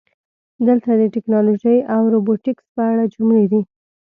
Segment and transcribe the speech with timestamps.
[0.67, 3.61] دلته د "ټکنالوژي او روبوټیکس" په اړه جملې دي: